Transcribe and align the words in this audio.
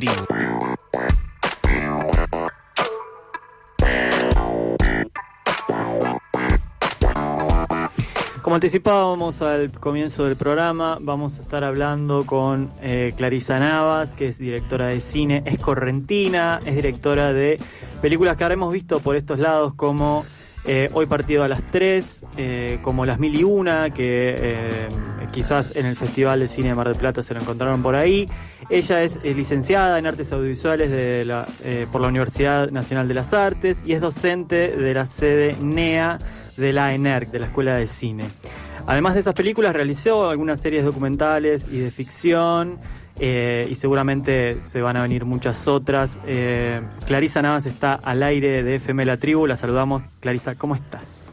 tribu. 0.00 0.24
Como 8.42 8.54
anticipábamos 8.56 9.42
al 9.42 9.70
comienzo 9.70 10.24
del 10.24 10.34
programa, 10.34 10.98
vamos 11.00 11.38
a 11.38 11.42
estar 11.42 11.62
hablando 11.62 12.24
con 12.24 12.72
eh, 12.80 13.12
Clarisa 13.16 13.60
Navas, 13.60 14.14
que 14.14 14.28
es 14.28 14.38
directora 14.38 14.86
de 14.86 15.00
cine, 15.00 15.42
es 15.44 15.58
correntina, 15.58 16.58
es 16.64 16.74
directora 16.74 17.32
de 17.32 17.58
películas 18.00 18.36
que 18.36 18.44
habremos 18.44 18.72
visto 18.72 19.00
por 19.00 19.14
estos 19.14 19.38
lados 19.38 19.74
como 19.74 20.24
eh, 20.64 20.90
Hoy 20.92 21.06
Partido 21.06 21.44
a 21.44 21.48
las 21.48 21.62
3, 21.70 22.24
eh, 22.36 22.78
como 22.82 23.06
Las 23.06 23.18
Mil 23.18 23.38
y 23.38 23.44
Una, 23.44 23.90
que 23.90 24.34
eh, 24.36 24.88
quizás 25.32 25.74
en 25.76 25.86
el 25.86 25.96
Festival 25.96 26.40
de 26.40 26.48
Cine 26.48 26.68
de 26.68 26.74
Mar 26.74 26.88
del 26.88 26.96
Plata 26.96 27.22
se 27.22 27.34
lo 27.34 27.40
encontraron 27.40 27.82
por 27.82 27.94
ahí. 27.94 28.28
Ella 28.68 29.02
es 29.02 29.18
licenciada 29.22 29.98
en 29.98 30.06
Artes 30.06 30.32
Audiovisuales 30.32 30.90
eh, 30.92 31.86
por 31.90 32.00
la 32.00 32.08
Universidad 32.08 32.70
Nacional 32.70 33.08
de 33.08 33.14
las 33.14 33.32
Artes 33.32 33.82
y 33.84 33.92
es 33.92 34.00
docente 34.00 34.76
de 34.76 34.94
la 34.94 35.06
sede 35.06 35.56
NEA 35.60 36.18
de 36.56 36.72
la 36.72 36.94
ENERC, 36.94 37.30
de 37.30 37.38
la 37.40 37.46
Escuela 37.46 37.74
de 37.76 37.86
Cine. 37.86 38.24
Además 38.86 39.14
de 39.14 39.20
esas 39.20 39.34
películas, 39.34 39.72
realizó 39.72 40.28
algunas 40.30 40.60
series 40.60 40.84
documentales 40.84 41.68
y 41.70 41.78
de 41.80 41.90
ficción. 41.90 42.78
eh, 43.22 43.66
y 43.68 43.74
seguramente 43.74 44.62
se 44.62 44.80
van 44.80 44.96
a 44.96 45.02
venir 45.02 45.26
muchas 45.26 45.68
otras. 45.68 46.18
Eh, 46.26 46.80
Clarisa 47.06 47.42
Navas 47.42 47.66
está 47.66 47.92
al 47.92 48.22
aire 48.22 48.62
de 48.62 48.76
FM 48.76 49.04
La 49.04 49.18
Tribu. 49.18 49.46
La 49.46 49.56
saludamos. 49.58 50.02
Clarisa, 50.20 50.54
¿cómo 50.54 50.74
estás? 50.74 51.29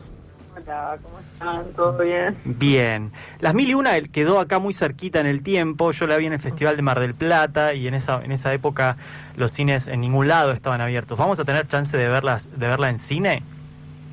Hola, 0.68 0.98
¿cómo 1.02 1.20
están? 1.20 1.74
¿Todo 1.78 1.98
bien? 2.00 2.36
Bien. 2.44 3.12
Las 3.40 3.54
Mil 3.54 3.70
y 3.70 3.74
Una 3.74 4.02
quedó 4.02 4.38
acá 4.38 4.60
muy 4.60 4.74
cerquita 4.74 5.22
en 5.22 5.26
el 5.26 5.42
tiempo. 5.42 5.94
Yo 5.94 6.08
la 6.08 6.18
vi 6.18 6.26
en 6.26 6.34
el 6.34 6.40
Festival 6.40 6.76
de 6.76 6.82
Mar 6.82 7.00
del 7.00 7.16
Plata 7.16 7.74
y 7.74 7.88
en 7.88 7.94
esa, 7.94 8.22
en 8.22 8.34
esa 8.34 8.54
época 8.54 8.98
los 9.38 9.52
cines 9.52 9.88
en 9.88 10.02
ningún 10.02 10.28
lado 10.28 10.52
estaban 10.52 10.82
abiertos. 10.82 11.18
¿Vamos 11.18 11.40
a 11.40 11.46
tener 11.46 11.70
chance 11.70 11.96
de, 11.96 12.10
verlas, 12.10 12.50
de 12.60 12.68
verla 12.68 12.90
en 12.90 12.98
cine? 12.98 13.44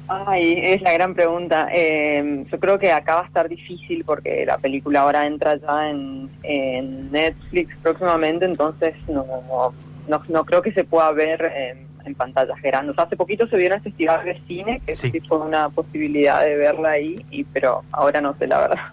Ay, 0.06 0.60
es 0.62 0.80
la 0.82 0.92
gran 0.92 1.14
pregunta. 1.14 1.66
Eh, 1.72 2.46
yo 2.48 2.60
creo 2.60 2.78
que 2.78 2.92
acá 2.92 3.16
va 3.16 3.22
a 3.22 3.26
estar 3.26 3.48
difícil 3.48 4.04
porque 4.04 4.46
la 4.46 4.58
película 4.58 5.00
ahora 5.00 5.26
entra 5.26 5.56
ya 5.56 5.90
en, 5.90 6.30
en 6.44 7.10
Netflix 7.10 7.76
próximamente, 7.82 8.44
entonces 8.44 8.94
no, 9.08 9.26
no, 10.06 10.22
no 10.28 10.44
creo 10.44 10.62
que 10.62 10.70
se 10.70 10.84
pueda 10.84 11.10
ver 11.10 11.42
en, 11.56 11.93
en 12.06 12.14
pantallas 12.14 12.60
grandes. 12.62 12.98
Hace 12.98 13.16
poquito 13.16 13.46
se 13.48 13.56
vio 13.56 13.66
en 13.66 13.72
el 13.74 13.80
Festival 13.82 14.24
de 14.24 14.40
Cine, 14.46 14.80
que 14.86 14.94
Sí. 14.96 15.10
sí 15.10 15.20
fue 15.20 15.38
una 15.38 15.68
posibilidad 15.68 16.42
de 16.42 16.56
verla 16.56 16.90
ahí, 16.90 17.24
y 17.30 17.44
pero 17.44 17.82
ahora 17.92 18.20
no 18.20 18.34
sé 18.38 18.46
la 18.46 18.58
verdad. 18.60 18.84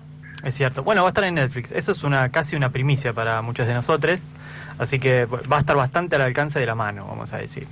Es 0.44 0.56
cierto. 0.56 0.82
Bueno, 0.84 1.04
va 1.04 1.10
a 1.10 1.12
estar 1.12 1.24
en 1.24 1.36
Netflix. 1.36 1.72
Eso 1.72 1.92
es 1.92 2.04
una 2.04 2.30
casi 2.30 2.56
una 2.56 2.70
primicia 2.72 3.14
para 3.14 3.42
muchos 3.44 3.68
de 3.68 3.74
nosotros. 3.76 4.34
Así 4.80 5.00
que 5.00 5.26
va 5.26 5.58
a 5.58 5.60
estar 5.60 5.76
bastante 5.76 6.16
al 6.16 6.24
alcance 6.24 6.60
de 6.60 6.66
la 6.66 6.74
mano, 6.74 7.06
vamos 7.08 7.32
a 7.34 7.38
decir. 7.38 7.68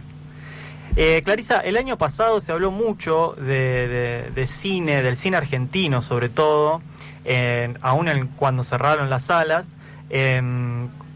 Eh, 0.96 1.22
Clarisa, 1.24 1.60
el 1.62 1.78
año 1.78 1.98
pasado 1.98 2.42
se 2.42 2.52
habló 2.52 2.72
mucho 2.72 3.34
de, 3.38 3.88
de- 3.88 4.32
de 4.36 4.48
cine, 4.48 5.02
del 5.02 5.16
cine 5.16 5.38
argentino 5.38 6.02
sobre 6.02 6.30
todo, 6.30 6.82
eh, 7.26 7.74
aún 7.82 8.08
en- 8.08 8.28
cuando 8.28 8.64
cerraron 8.64 9.10
las 9.10 9.26
salas, 9.26 9.78
eh, 10.10 10.42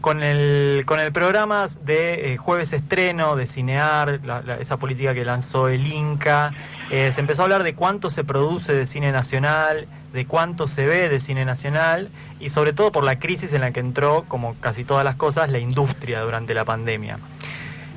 con, 0.04 0.22
el, 0.22 0.82
con 0.84 1.00
el 1.00 1.12
programa 1.12 1.66
de 1.80 2.34
eh, 2.34 2.36
jueves 2.36 2.74
estreno, 2.74 3.36
de 3.36 3.46
Cinear, 3.46 4.20
la- 4.22 4.42
la- 4.42 4.56
esa 4.56 4.76
política 4.76 5.14
que 5.14 5.24
lanzó 5.24 5.68
el 5.68 5.86
Inca, 5.86 6.52
eh, 6.90 7.10
se 7.10 7.22
empezó 7.22 7.40
a 7.40 7.44
hablar 7.46 7.62
de 7.62 7.74
cuánto 7.74 8.10
se 8.10 8.22
produce 8.22 8.74
de 8.74 8.84
cine 8.84 9.12
nacional, 9.12 9.86
de 10.12 10.26
cuánto 10.26 10.66
se 10.68 10.84
ve 10.84 11.08
de 11.08 11.20
cine 11.20 11.46
nacional 11.46 12.10
y 12.38 12.50
sobre 12.50 12.74
todo 12.74 12.92
por 12.92 13.02
la 13.02 13.18
crisis 13.18 13.54
en 13.54 13.62
la 13.62 13.70
que 13.70 13.80
entró, 13.80 14.26
como 14.28 14.54
casi 14.60 14.84
todas 14.84 15.04
las 15.04 15.16
cosas, 15.16 15.48
la 15.48 15.58
industria 15.58 16.20
durante 16.20 16.52
la 16.52 16.66
pandemia. 16.66 17.18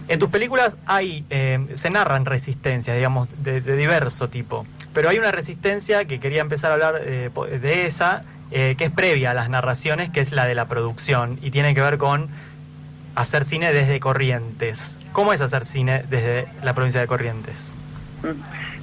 En 0.08 0.18
tus 0.18 0.30
películas 0.30 0.78
hay, 0.86 1.26
eh, 1.30 1.60
se 1.74 1.90
narran 1.90 2.24
resistencias, 2.24 2.96
digamos, 2.96 3.28
de, 3.44 3.60
diverso 3.60 4.30
tipo, 4.30 4.66
pero 4.94 5.10
hay 5.10 5.20
una 5.20 5.32
resistencia 5.34 6.06
que 6.06 6.22
quería 6.22 6.40
empezar 6.40 6.72
a 6.72 6.76
hablar 6.76 7.02
eh, 7.04 7.30
de 7.62 7.86
esa, 7.86 8.24
eh, 8.52 8.76
que 8.78 8.86
es 8.86 8.92
previa 8.92 9.32
a 9.32 9.34
las 9.34 9.50
narraciones, 9.50 10.10
que 10.10 10.22
es 10.22 10.32
la 10.32 10.46
de 10.46 10.56
la 10.56 10.68
producción, 10.68 11.38
y 11.42 11.52
tiene 11.52 11.76
que 11.76 11.82
ver 11.82 11.98
con 11.98 12.30
hacer 13.16 13.46
cine 13.46 13.74
desde 13.74 14.00
Corrientes. 14.00 14.98
¿Cómo 15.12 15.34
es 15.34 15.42
hacer 15.42 15.66
cine 15.66 16.04
desde 16.10 16.46
la 16.64 16.74
provincia 16.74 17.02
de 17.02 17.08
Corrientes? 17.08 17.74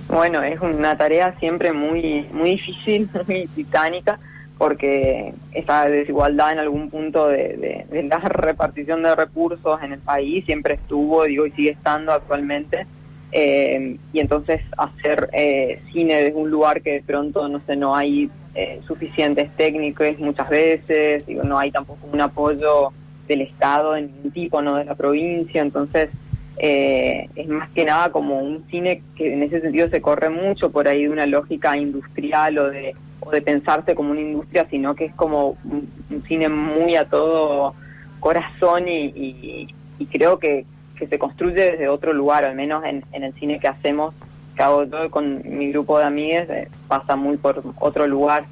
Bueno, 0.09 0.43
es 0.43 0.61
una 0.61 0.97
tarea 0.97 1.35
siempre 1.39 1.73
muy 1.73 2.27
muy 2.33 2.51
difícil, 2.51 3.09
muy 3.27 3.47
titánica, 3.47 4.19
porque 4.59 5.33
esa 5.53 5.87
desigualdad 5.87 6.53
en 6.53 6.59
algún 6.59 6.91
punto 6.91 7.29
de, 7.29 7.87
la 7.91 8.19
repartición 8.19 9.03
de 9.03 9.15
recursos 9.15 9.83
en 9.83 9.93
el 9.93 10.01
país 10.01 10.45
siempre 10.45 10.75
estuvo, 10.75 11.25
digo, 11.25 11.47
y 11.47 11.53
sigue 11.53 11.71
estando 11.71 12.13
actualmente. 12.13 12.87
Eh, 13.33 13.97
y 14.13 14.21
entonces 14.21 14.61
hacer 14.79 15.29
eh, 15.33 15.81
cine 15.93 16.23
desde 16.23 16.37
un 16.37 16.51
lugar 16.51 16.83
que 16.83 16.93
de 16.93 17.03
pronto, 17.03 17.49
no 17.49 17.61
sé, 17.67 17.75
no 17.75 17.97
hay 17.97 18.31
eh, 18.55 18.81
suficientes 18.87 19.51
técnicos 19.57 20.19
muchas 20.19 20.49
veces, 20.49 21.27
digo, 21.27 21.43
no 21.43 21.59
hay 21.59 21.71
tampoco 21.71 22.07
un 22.13 22.21
apoyo 22.21 22.93
del 23.27 23.41
Estado 23.41 23.97
en 23.97 24.07
ningún 24.07 24.31
tipo, 24.31 24.63
no 24.63 24.77
de 24.77 24.85
la 24.85 24.95
provincia, 24.95 25.61
entonces 25.63 26.11
eh, 26.57 27.29
es 27.35 27.49
más 27.49 27.69
que 27.71 27.85
nada 27.85 28.13
como 28.13 28.39
un 28.39 28.65
cine 28.71 29.03
que 29.17 29.33
en 29.33 29.43
ese 29.43 29.61
sentido 29.61 29.89
se 29.89 30.01
corre 30.01 30.31
mucho 30.31 30.71
por 30.71 30.87
ahí 30.87 31.03
de 31.03 31.11
una 31.11 31.27
lógica 31.27 31.77
industrial 31.77 32.59
o 32.59 32.71
de, 32.71 32.95
o 33.21 33.31
de 33.31 33.43
pensarse 33.43 33.95
como 33.95 34.13
una 34.13 34.21
industria, 34.21 34.67
sino 34.71 34.95
que 34.95 35.07
es 35.07 35.15
como 35.15 35.57
un, 35.65 36.23
cine 36.29 36.49
muy 36.49 36.95
a 36.95 37.07
todo 37.07 37.75
corazón 38.21 38.85
y, 38.89 39.69
creo 40.13 40.39
que, 40.39 40.65
que 40.97 41.09
se 41.09 41.19
construye 41.19 41.73
desde 41.73 41.89
otro 41.89 42.13
lugar, 42.13 42.45
al 42.45 42.55
menos 42.55 42.85
en, 42.85 43.05
en 43.11 43.25
el 43.25 43.35
cine 43.35 43.59
que 43.59 43.67
hacemos, 43.67 44.15
que 44.55 44.63
hago 44.63 44.85
yo 44.85 45.11
con 45.11 45.43
mi 45.45 45.71
grupo 45.71 45.99
de 45.99 46.05
amigues, 46.05 46.49
eh, 46.51 46.69
pasa 46.89 47.17
muy 47.17 47.37
por 47.37 47.63
otro 47.79 48.07
lugar. 48.07 48.45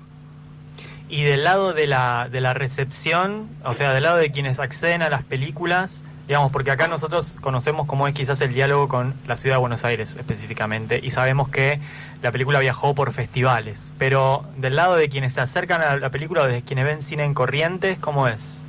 Y 1.08 1.24
del 1.24 1.44
lado 1.44 1.74
de 1.74 1.86
la, 1.86 2.28
de 2.30 2.40
la 2.40 2.54
recepción, 2.54 3.48
o 3.64 3.74
sea, 3.74 3.92
del 3.92 4.04
lado 4.04 4.16
de 4.16 4.30
quienes 4.32 4.58
acceden 4.60 5.02
a 5.02 5.10
las 5.10 5.24
películas, 5.24 6.04
digamos, 6.26 6.50
porque 6.50 6.70
acá 6.70 6.88
nosotros 6.88 7.36
conocemos 7.40 7.86
cómo 7.86 8.08
es 8.08 8.14
quizás 8.14 8.40
el 8.40 8.54
diálogo 8.54 8.88
con 8.88 9.12
la 9.26 9.36
ciudad 9.36 9.56
de 9.56 9.60
Buenos 9.60 9.84
Aires 9.84 10.16
específicamente, 10.16 11.00
y 11.02 11.10
sabemos 11.10 11.50
que 11.50 11.80
la 12.22 12.32
película 12.32 12.60
viajó 12.60 12.94
por 12.94 13.12
festivales, 13.12 13.92
pero 13.98 14.44
del 14.56 14.76
lado 14.76 14.94
de 14.96 15.10
quienes 15.10 15.34
se 15.34 15.42
acercan 15.42 15.82
a 15.82 15.96
la 15.96 16.08
película 16.08 16.42
o 16.42 16.46
de 16.46 16.62
quienes 16.62 16.86
ven 16.86 17.02
cine 17.02 17.24
en 17.24 17.34
Corrientes, 17.34 17.98
¿cómo 17.98 18.26
es? 18.28 18.61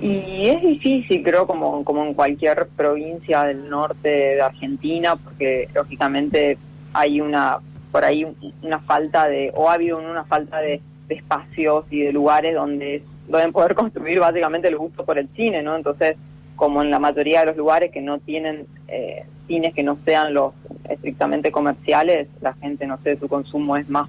Y 0.00 0.48
es 0.48 0.60
difícil, 0.62 1.22
creo, 1.22 1.46
como, 1.46 1.82
como 1.84 2.04
en 2.04 2.12
cualquier 2.14 2.66
provincia 2.76 3.44
del 3.44 3.68
norte 3.70 4.08
de 4.08 4.42
Argentina, 4.42 5.16
porque 5.16 5.68
lógicamente 5.74 6.58
hay 6.92 7.20
una, 7.20 7.58
por 7.92 8.04
ahí 8.04 8.24
un- 8.24 8.36
una 8.62 8.78
falta 8.80 9.26
de, 9.26 9.52
o 9.54 9.70
ha 9.70 9.74
habido 9.74 9.98
una 9.98 10.24
falta 10.24 10.58
de, 10.58 10.80
espacios 11.08 11.84
y 11.88 12.00
de 12.00 12.12
lugares 12.12 12.52
donde 12.56 13.00
deben 13.28 13.52
poder 13.52 13.76
construir 13.76 14.18
básicamente 14.18 14.66
el 14.66 14.76
gusto 14.76 15.04
por 15.04 15.18
el 15.18 15.28
cine, 15.36 15.62
¿no? 15.62 15.76
Entonces, 15.76 16.16
como 16.56 16.82
en 16.82 16.90
la 16.90 16.98
mayoría 16.98 17.40
de 17.40 17.46
los 17.46 17.56
lugares 17.56 17.92
que 17.92 18.00
no 18.00 18.18
tienen 18.18 18.66
eh, 18.88 19.24
cines 19.46 19.72
que 19.72 19.84
no 19.84 19.98
sean 20.04 20.34
los 20.34 20.52
estrictamente 20.88 21.52
comerciales, 21.52 22.26
la 22.40 22.54
gente, 22.54 22.88
no 22.88 22.98
sé, 23.04 23.16
su 23.18 23.28
consumo 23.28 23.76
es 23.76 23.88
más 23.88 24.08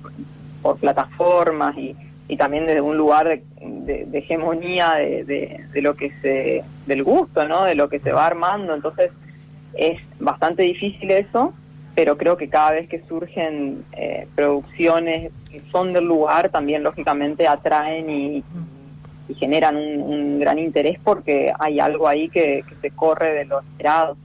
por 0.63 0.77
plataformas 0.77 1.77
y, 1.77 1.95
y 2.27 2.37
también 2.37 2.65
desde 2.65 2.81
un 2.81 2.97
lugar 2.97 3.41
de, 3.61 4.07
hegemonía 4.13 4.95
de, 4.95 5.65
lo 5.75 5.95
que 5.95 6.11
se 6.21 6.63
del 6.85 7.03
gusto 7.03 7.47
no 7.47 7.63
de 7.63 7.75
lo 7.75 7.89
que 7.89 7.99
se 7.99 8.11
va 8.11 8.25
armando. 8.25 8.73
Entonces 8.73 9.11
es 9.73 9.99
bastante 10.19 10.63
difícil 10.63 11.11
eso 11.11 11.53
pero 11.97 12.15
creo 12.15 12.37
que 12.37 12.47
cada 12.47 12.73
vez 12.73 12.87
que 12.87 13.01
surgen 13.07 13.83
eh, 13.93 14.27
producciones 14.35 15.31
que 15.49 15.63
son 15.71 15.93
del 15.93 16.05
lugar 16.05 16.49
también 16.49 16.83
lógicamente 16.83 17.47
atraen 17.47 18.07
y, 18.07 18.43
y 19.27 19.33
generan 19.33 19.75
un, 19.75 20.01
un 20.01 20.39
gran 20.39 20.59
interés 20.59 20.99
porque 21.03 21.51
hay 21.57 21.79
algo 21.79 22.07
ahí 22.07 22.29
que, 22.29 22.63
que 22.69 22.75
se 22.81 22.91
corre 22.91 23.33
de 23.33 23.45
lo 23.45 23.61
esperado 23.61 24.15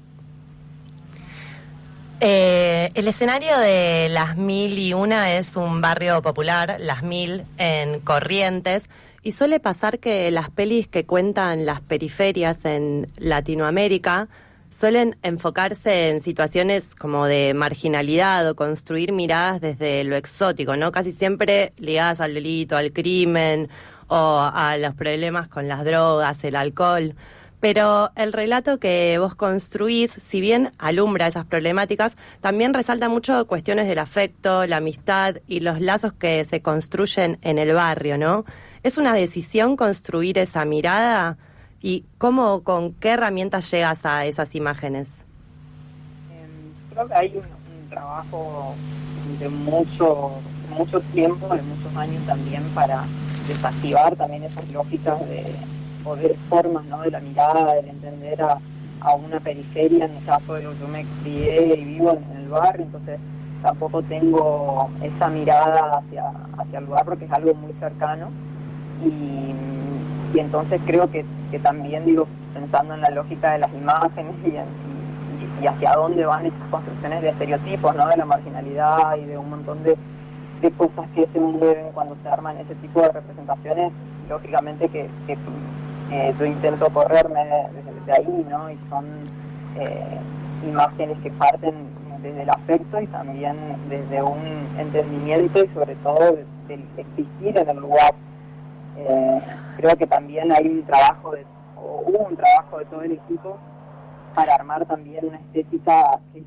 Eh, 2.25 2.89
el 2.95 3.09
escenario 3.09 3.59
de 3.59 4.09
Las 4.09 4.37
Mil 4.37 4.79
y 4.79 4.95
Una 4.95 5.35
es 5.37 5.57
un 5.57 5.81
barrio 5.81 6.23
popular, 6.23 6.77
Las 6.79 7.03
Mil, 7.03 7.43
en 7.59 7.99
Corrientes, 7.99 8.85
y 9.25 9.33
suele 9.33 9.59
pasar 9.59 9.99
que 9.99 10.31
las 10.31 10.49
pelis 10.49 10.87
que 10.87 11.05
cuentan 11.05 11.67
las 11.67 11.81
periferias 11.81 12.65
en 12.65 13.09
Latinoamérica 13.17 14.29
suelen 14.71 15.17
enfocarse 15.25 16.11
en 16.11 16.21
situaciones 16.21 16.95
como 16.95 17.27
de 17.27 17.55
marginalidad 17.55 18.49
o 18.49 18.55
construir 18.55 19.11
miradas 19.11 19.61
desde 19.61 20.05
lo 20.05 20.15
exótico, 20.15 20.77
¿no? 20.77 20.93
Casi 20.93 21.11
siempre 21.11 21.73
ligadas 21.79 22.21
al 22.21 22.35
delito, 22.35 22.77
al 22.77 22.93
crimen 22.93 23.69
o 24.07 24.49
a 24.55 24.77
los 24.79 24.95
problemas 24.95 25.49
con 25.49 25.67
las 25.67 25.85
drogas, 25.85 26.45
el 26.45 26.55
alcohol. 26.55 27.17
Pero 27.63 28.11
el 28.17 28.33
relato 28.33 28.81
que 28.81 29.17
vos 29.21 29.37
construís, 29.37 30.11
si 30.11 30.41
bien 30.41 30.73
alumbra 30.79 31.29
esas 31.29 31.45
problemáticas, 31.45 32.17
también 32.41 32.75
resalta 32.75 33.09
mucho 33.09 33.47
cuestiones 33.47 33.87
del 33.87 34.01
afecto, 34.01 34.67
la 34.67 34.79
amistad 34.79 35.37
y 35.47 35.61
los 35.61 35.81
lazos 35.81 36.13
que 36.13 36.43
se 36.45 36.61
construyen 36.61 37.39
en 37.41 37.59
el 37.59 37.73
barrio, 37.73 38.19
¿no? 38.19 38.45
¿Es 38.83 38.99
una 38.99 39.13
decisión 39.15 39.77
construir 39.77 40.39
esa 40.39 40.65
mirada? 40.65 41.39
¿Y 41.81 42.05
cómo, 42.19 42.65
con 42.65 42.95
qué 42.95 43.11
herramientas 43.11 43.71
llegas 43.71 44.05
a 44.05 44.27
esas 44.27 44.57
imágenes? 44.57 45.07
Em, 46.33 46.93
creo 46.93 47.07
que 47.07 47.15
hay 47.15 47.37
un, 47.37 47.89
trabajo 47.91 48.75
de 49.39 49.49
mucho, 49.49 50.33
mucho 50.77 51.01
tiempo, 51.13 51.55
de 51.55 51.63
muchos 51.63 51.97
años 51.97 52.27
también 52.27 52.65
para 52.75 53.05
desactivar 53.47 54.17
también 54.17 54.43
esas 54.43 54.69
lógicas 54.73 55.21
de 55.29 55.45
poder 56.05 56.35
formas 56.49 56.85
¿no? 56.87 57.01
de 57.03 57.11
la 57.11 57.21
mirada, 57.21 57.75
del 57.75 57.89
entender 57.89 58.43
a, 58.43 58.59
a 59.01 59.15
una 59.15 59.41
periferia, 59.41 60.07
en 60.07 60.17
el 60.17 60.25
caso 60.25 60.55
de 60.55 60.63
lo 60.63 60.73
que 60.73 60.79
yo 60.79 60.89
me 60.89 61.05
crié 61.23 61.77
y 61.79 61.85
vivo 61.85 62.13
en 62.13 62.37
el 62.37 62.49
barrio, 62.49 62.85
entonces 62.85 63.19
tampoco 63.63 64.03
tengo 64.03 64.91
esa 65.03 65.29
mirada 65.29 65.99
hacia, 65.99 66.25
hacia 66.59 66.79
el 66.79 66.87
lugar 66.87 67.05
porque 67.05 67.25
es 67.25 67.33
algo 67.33 67.55
muy 67.55 67.73
cercano 67.75 68.31
y, 69.05 69.55
entonces 70.39 70.81
creo 70.87 71.11
que, 71.11 71.25
también 71.63 72.07
digo 72.07 72.27
pensando 72.55 72.95
en 72.95 73.03
la 73.03 73.11
lógica 73.11 73.53
de 73.53 73.59
las 73.59 73.73
imágenes 73.75 74.35
y, 74.45 75.63
y, 75.63 75.67
hacia 75.67 75.93
dónde 75.93 76.25
van 76.25 76.47
esas 76.47 76.69
construcciones 76.71 77.23
de 77.23 77.29
estereotipos, 77.29 77.95
¿no? 77.95 78.09
de 78.09 78.17
la 78.17 78.25
marginalidad 78.25 79.17
y 79.19 79.27
de 79.27 79.37
un 79.37 79.51
montón 79.51 79.83
de, 79.83 79.97
cosas 80.79 81.07
que 81.15 81.27
se 81.33 81.41
mueven 81.41 81.87
cuando 81.93 82.17
se 82.23 82.29
arman 82.29 82.57
ese 82.57 82.77
tipo 82.77 83.01
de 83.03 83.09
representaciones, 83.09 83.93
lógicamente 84.29 84.89
que, 84.89 85.09
yo 86.39 86.45
intento 86.45 86.89
correrme 86.91 87.41
desde, 88.05 88.13
ahí, 88.13 88.47
¿no? 88.51 88.71
Y 88.71 88.79
son 88.89 89.07
eh, 89.79 90.19
imágenes 90.67 91.19
que 91.23 91.31
parten 91.31 91.75
desde 92.23 92.43
el 92.43 92.51
afecto 92.51 93.01
y 93.01 93.07
también 93.09 93.57
desde 93.89 94.23
un 94.23 94.67
entendimiento 94.79 95.65
y 95.65 95.69
sobre 95.69 95.95
todo 95.97 96.37
del 96.69 96.85
existir 96.97 97.57
en 97.57 97.69
el 97.69 97.77
lugar. 97.77 98.15
Eh, 98.97 99.41
creo 99.77 99.97
que 99.97 100.07
también 100.07 100.53
hay 100.53 100.69
un 100.69 100.83
trabajo, 100.85 101.33
de, 101.33 101.45
o 101.77 102.05
hubo 102.07 102.19
un 102.29 102.37
trabajo 102.37 102.79
de 102.79 102.85
todo 102.87 103.03
el 103.03 103.13
equipo 103.13 103.59
para 104.35 104.55
armar 104.55 104.87
también 104.87 105.27
una 105.27 105.39
estética 105.39 106.21
que, 106.33 106.43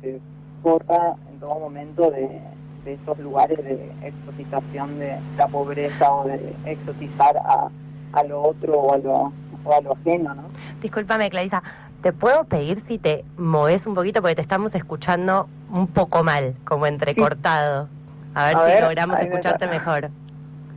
se 0.00 0.20
corta 0.62 1.14
en 1.30 1.38
todo 1.38 1.58
momento 1.60 2.10
de, 2.10 2.40
esos 2.84 3.16
lugares 3.20 3.62
de 3.62 3.92
exotización 4.02 4.98
de 4.98 5.16
la 5.36 5.46
pobreza 5.46 6.12
o 6.12 6.26
de 6.26 6.52
exotizar 6.64 7.36
a, 7.36 7.70
a 8.12 8.22
lo 8.24 8.42
otro 8.42 8.74
o 8.74 8.94
a 8.94 8.98
lo, 8.98 9.32
o 9.64 9.74
a 9.74 9.80
lo 9.80 9.92
ajeno. 9.92 10.34
¿no? 10.34 10.42
Discúlpame, 10.80 11.30
Clarisa, 11.30 11.62
¿Te 12.02 12.12
puedo 12.12 12.42
pedir 12.44 12.82
si 12.88 12.98
te 12.98 13.24
moves 13.36 13.86
un 13.86 13.94
poquito? 13.94 14.20
Porque 14.22 14.34
te 14.34 14.42
estamos 14.42 14.74
escuchando 14.74 15.48
un 15.70 15.86
poco 15.86 16.24
mal, 16.24 16.56
como 16.64 16.86
entrecortado. 16.86 17.88
A 18.34 18.46
ver 18.46 18.56
si 18.56 18.82
logramos 18.82 19.20
escucharte 19.20 19.68
mejor. 19.68 20.10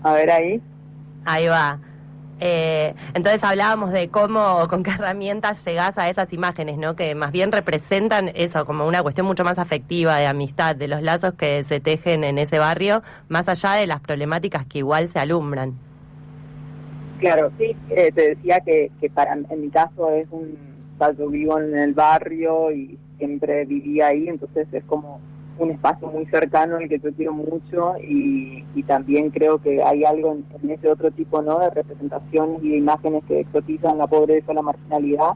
A 0.04 0.14
ver 0.14 0.30
ahí. 0.30 0.62
Ahí 1.26 1.48
va. 1.48 1.80
Eh, 2.40 2.94
entonces 3.16 3.44
hablábamos 3.44 3.92
de 3.92 4.10
cómo, 4.10 4.68
con 4.70 4.84
qué 4.84 4.92
herramientas 4.92 5.66
llegás 5.66 5.98
a 5.98 6.10
esas 6.10 6.32
imágenes, 6.32 6.78
¿no? 6.78 6.96
Que 6.96 7.16
más 7.16 7.32
bien 7.32 7.52
representan 7.52 8.30
eso, 8.36 8.64
como 8.68 8.86
una 8.86 9.02
cuestión 9.02 9.26
mucho 9.26 9.44
más 9.44 9.58
afectiva, 9.58 10.18
de 10.18 10.28
amistad, 10.28 10.76
de 10.76 10.88
los 10.88 11.02
lazos 11.02 11.34
que 11.34 11.64
se 11.64 11.80
tejen 11.80 12.24
en 12.24 12.38
ese 12.38 12.60
barrio, 12.60 13.02
más 13.30 13.50
allá 13.50 13.72
de 13.72 13.88
las 13.88 14.00
problemáticas 14.00 14.68
que 14.68 14.78
igual 14.80 15.08
se 15.08 15.18
alumbran. 15.18 15.74
Claro, 17.25 17.51
sí, 17.57 17.75
eh, 17.89 18.12
te 18.12 18.36
decía 18.36 18.60
que, 18.60 18.92
que 19.01 19.10
para 19.10 19.33
en 19.33 19.62
mi 19.62 19.69
caso 19.69 20.12
es 20.12 20.27
un 20.31 20.75
yo 21.18 21.30
vivo 21.30 21.60
en 21.60 21.75
el 21.75 21.94
barrio 21.94 22.72
y 22.72 22.98
siempre 23.18 23.66
vivía 23.66 24.07
ahí, 24.07 24.27
entonces 24.27 24.68
es 24.72 24.83
como 24.86 25.19
un 25.57 25.72
espacio 25.72 26.07
muy 26.07 26.25
cercano 26.27 26.77
el 26.77 26.89
que 26.89 27.00
yo 27.00 27.13
quiero 27.13 27.33
mucho 27.33 27.95
y, 27.98 28.63
también 28.88 29.31
creo 29.31 29.57
que 29.57 29.81
hay 29.81 30.04
algo 30.04 30.38
en, 30.62 30.69
ese 30.69 30.88
otro 30.89 31.10
tipo 31.10 31.42
¿no? 31.42 31.57
de 31.57 31.72
representaciones 31.72 32.63
y 32.63 32.69
de 32.69 32.77
imágenes 32.77 33.24
que 33.27 33.39
exotizan 33.39 33.98
la 33.98 34.06
pobreza, 34.06 34.54
la 34.54 34.62
marginalidad, 34.62 35.31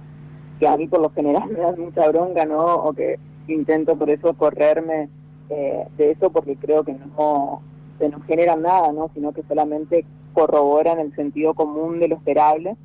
que 0.60 0.68
a 0.68 0.78
mí 0.78 0.88
por 0.88 1.02
lo 1.02 1.10
general 1.10 1.50
me 1.52 1.60
dan 1.60 1.80
mucha 1.80 2.08
bronca, 2.10 2.46
¿no? 2.46 2.76
O 2.76 2.94
que 2.94 3.18
intento 3.48 3.98
por 3.98 4.12
eso 4.12 4.36
correrme 4.36 5.10
eh, 5.50 5.88
de 5.98 6.12
eso 6.12 6.30
porque 6.30 6.58
creo 6.58 6.84
que 6.84 6.94
no 6.94 7.64
se 8.00 8.10
nos 8.10 8.24
generan 8.26 8.64
nada, 8.64 8.92
¿no? 8.92 9.12
Sino 9.14 9.34
que 9.34 9.44
solamente 9.44 10.06
corroboran 10.34 11.00
el 11.00 11.14
sentido 11.16 11.54
común 11.54 12.00
de 12.00 12.08
lo 12.08 12.16
esperable 12.16 12.76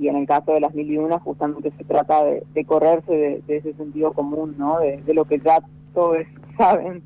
y 0.00 0.08
en 0.08 0.16
el 0.16 0.26
caso 0.26 0.52
de 0.52 0.60
las 0.60 0.74
mil 0.74 0.90
y 0.90 0.96
una 0.96 1.18
justamente 1.18 1.72
se 1.76 1.84
trata 1.84 2.24
de, 2.24 2.64
correrse 2.64 3.42
de, 3.46 3.56
ese 3.56 3.74
sentido 3.74 4.12
común, 4.12 4.54
¿no? 4.56 4.78
De, 4.80 5.02
lo 5.12 5.26
que 5.26 5.38
ya 5.38 5.62
todos 5.92 6.18
saben. 6.58 7.02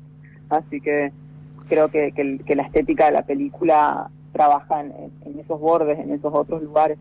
Así 0.49 0.79
que 0.79 1.11
creo 1.67 1.89
que, 1.89 2.13
la 2.47 2.63
estética 2.63 3.07
de 3.07 3.11
la 3.11 3.23
película 3.23 4.09
trabaja 4.31 4.81
en, 4.81 5.39
esos 5.39 5.59
bordes, 5.59 5.99
en 5.99 6.11
esos 6.13 6.33
otros 6.33 6.63
lugares. 6.63 6.97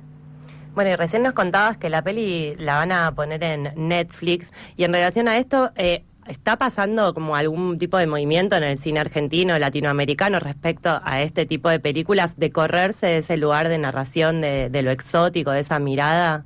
Bueno, 0.75 0.91
y 0.91 0.97
recién 0.97 1.23
nos 1.23 1.35
contabas 1.35 1.77
que 1.77 1.89
la 1.89 2.03
peli 2.03 2.57
la 2.57 2.79
van 2.79 2.91
a 2.91 3.13
poner 3.15 3.45
en 3.45 3.71
Netflix 3.77 4.53
y 4.77 4.83
en 4.83 4.93
relación 4.93 5.29
a 5.29 5.39
esto, 5.39 5.71
eh, 5.77 6.03
¿Está 6.29 6.57
pasando 6.57 7.13
como 7.13 7.37
algún 7.37 7.77
tipo 7.79 7.99
de 7.99 8.07
movimiento 8.07 8.57
en 8.57 8.63
el 8.63 8.79
cine 8.79 9.01
argentino, 9.01 9.59
latinoamericano 9.59 10.41
respecto 10.41 11.01
a 11.05 11.21
este 11.21 11.45
tipo 11.45 11.69
de 11.69 11.81
películas, 11.81 12.39
de 12.39 12.51
correrse 12.51 13.07
de 13.07 13.17
ese 13.19 13.37
lugar 13.37 13.69
de 13.69 13.77
narración, 13.77 14.41
de, 14.41 14.83
lo 14.83 14.91
exótico, 14.91 15.51
de 15.51 15.61
esa 15.61 15.79
mirada? 15.79 16.45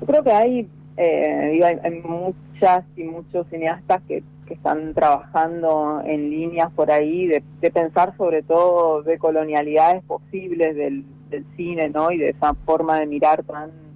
Yo 0.00 0.06
creo 0.06 0.24
que 0.24 0.32
hay, 0.32 0.68
eh, 0.96 1.78
hay, 1.82 2.02
muchas 2.02 2.84
y 2.96 3.04
muchos 3.04 3.46
cineastas 3.48 4.02
que, 4.08 4.22
están 4.48 4.94
trabajando 4.94 6.00
en 6.06 6.30
líneas 6.30 6.72
por 6.72 6.90
ahí 6.90 7.26
de, 7.26 7.70
pensar 7.70 8.16
sobre 8.16 8.42
todo 8.42 9.02
de 9.02 9.18
colonialidades 9.18 10.02
posibles 10.04 10.74
del, 10.74 11.04
del 11.28 11.44
cine, 11.54 11.90
¿no? 11.90 12.10
Y 12.10 12.16
de 12.16 12.30
esa 12.30 12.54
forma 12.64 12.98
de 12.98 13.04
mirar 13.04 13.42
tan 13.42 13.87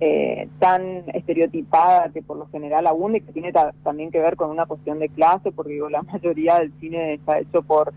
eh, 0.00 0.48
tan 0.58 1.04
estereotipada 1.14 2.10
que 2.12 2.20
por 2.22 2.36
lo 2.36 2.46
general 2.48 2.86
abunde, 2.86 3.20
que 3.20 3.32
tiene 3.32 3.52
también 3.82 4.10
que 4.10 4.18
ver 4.18 4.36
con 4.36 4.50
una 4.50 4.66
cuestión 4.66 4.98
de 4.98 5.08
clase, 5.08 5.52
porque 5.52 5.74
digo, 5.74 5.88
la 5.88 6.02
mayoría 6.12 6.58
del 6.58 6.72
cine 6.80 7.14
está 7.14 7.38
hecho 7.38 7.62
por 7.62 7.92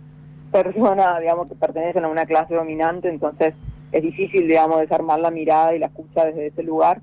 personas, 0.51 1.19
digamos, 1.19 1.47
que 1.47 1.55
pertenecen 1.55 2.05
a 2.05 2.09
una 2.09 2.25
clase 2.25 2.55
dominante, 2.55 3.09
entonces 3.09 3.53
es 3.91 4.03
difícil, 4.03 4.47
digamos, 4.47 4.79
desarmar 4.79 5.19
la 5.19 5.31
mirada 5.31 5.75
y 5.75 5.79
la 5.79 5.87
escucha 5.87 6.25
desde 6.25 6.47
ese 6.47 6.63
lugar. 6.63 7.01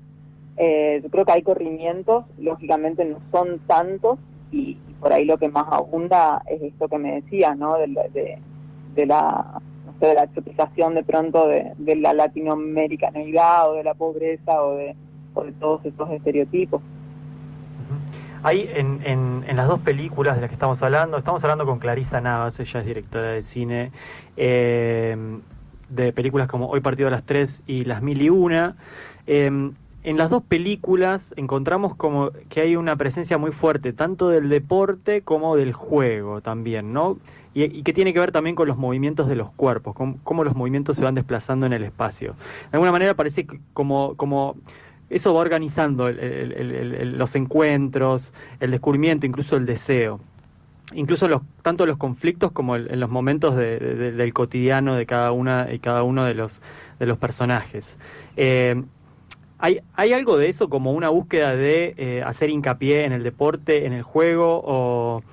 Eh, 0.57 1.01
yo 1.03 1.09
creo 1.09 1.25
que 1.25 1.31
hay 1.33 1.41
corrimientos, 1.41 2.25
lógicamente 2.37 3.03
no 3.05 3.19
son 3.31 3.59
tantos, 3.67 4.17
y, 4.51 4.77
por 4.99 5.11
ahí 5.11 5.25
lo 5.25 5.37
que 5.37 5.49
más 5.49 5.65
abunda 5.69 6.41
es 6.49 6.61
esto 6.61 6.87
que 6.87 6.97
me 6.97 7.15
decías, 7.15 7.55
¿no? 7.57 7.77
de, 7.77 8.39
de 8.95 9.05
la 9.05 9.61
de 9.99 10.13
la 10.13 10.23
exotización 10.23 10.95
de 10.95 11.03
pronto 11.03 11.47
de, 11.47 11.95
la 11.95 12.13
latinoamericanidad 12.13 13.71
o 13.71 13.75
de 13.75 13.83
la 13.83 13.93
pobreza 13.93 14.61
o 14.61 14.75
de, 14.75 14.95
todos 15.59 15.85
estos 15.85 16.09
estereotipos. 16.11 16.81
Hay 18.43 18.69
en, 18.73 19.01
en, 19.05 19.55
las 19.55 19.67
dos 19.67 19.79
películas 19.79 20.35
de 20.35 20.41
las 20.41 20.49
que 20.49 20.55
estamos 20.55 20.81
hablando, 20.83 21.17
estamos 21.17 21.43
hablando 21.43 21.65
con 21.65 21.79
Clarisa 21.79 22.21
Navas, 22.21 22.59
ella 22.59 22.79
es 22.79 22.85
directora 22.85 23.31
de 23.31 23.41
cine, 23.41 23.91
eh, 24.37 25.17
de 25.89 26.13
películas 26.13 26.47
como 26.47 26.69
Hoy 26.69 26.79
Partido 26.79 27.07
a 27.07 27.11
las 27.11 27.23
Tres 27.23 27.63
y 27.65 27.85
Las 27.85 28.01
Mil 28.01 28.21
y 28.21 28.29
Una. 28.29 28.75
Eh, 29.27 29.71
en 30.05 30.17
las 30.17 30.29
dos 30.29 30.43
películas 30.43 31.33
encontramos 31.35 31.95
como 31.95 32.29
que 32.49 32.61
hay 32.61 32.75
una 32.75 32.95
presencia 32.95 33.39
muy 33.39 33.51
fuerte, 33.51 33.91
tanto 33.91 34.29
del 34.29 34.49
deporte 34.49 35.23
como 35.23 35.55
del 35.55 35.73
juego 35.73 36.41
también, 36.41 36.93
¿no? 36.93 37.17
Y, 37.55 37.83
que 37.83 37.93
tiene 37.93 38.13
que 38.13 38.19
ver 38.19 38.33
también 38.33 38.55
con 38.55 38.67
los 38.67 38.77
movimientos 38.77 39.27
de 39.29 39.35
los 39.35 39.49
cuerpos, 39.51 39.95
cómo 40.23 40.43
los 40.43 40.55
movimientos 40.55 40.97
se 40.97 41.03
van 41.03 41.15
desplazando 41.15 41.65
en 41.65 41.73
el 41.73 41.83
espacio. 41.83 42.35
De 42.71 42.75
alguna 42.77 42.91
manera 42.91 43.13
parece 43.13 43.47
como, 43.73 44.15
como 44.15 44.57
eso 45.09 45.33
va 45.33 45.39
organizando 45.39 46.11
los 46.11 47.35
encuentros, 47.35 48.33
el 48.59 48.71
descubrimiento, 48.71 49.25
incluso 49.25 49.55
el 49.55 49.65
deseo. 49.65 50.19
Incluso 50.93 51.27
los, 51.27 51.41
tanto 51.61 51.85
los 51.85 51.97
conflictos 51.97 52.51
como 52.51 52.75
en 52.75 52.99
los 52.99 53.09
momentos 53.09 53.55
del 53.55 54.33
cotidiano 54.33 54.95
de 54.95 55.05
cada 55.05 55.31
una 55.31 55.71
y 55.71 55.79
cada 55.79 56.03
uno 56.03 56.25
de 56.25 56.33
los, 56.33 56.61
de 56.99 57.05
los 57.05 57.17
personajes. 57.17 57.97
Eh, 58.35 58.83
¿hay, 59.57 59.79
¿Hay 59.95 60.13
algo 60.13 60.37
de 60.37 60.49
eso 60.49 60.69
como 60.69 60.91
una 60.91 61.09
búsqueda 61.09 61.55
de 61.55 61.95
eh, 61.97 62.23
hacer 62.23 62.49
hincapié 62.49 63.05
en 63.05 63.13
el 63.13 63.23
deporte, 63.23 63.85
en 63.85 63.93
el 63.93 64.03
juego 64.03 64.61
o, 64.63 65.23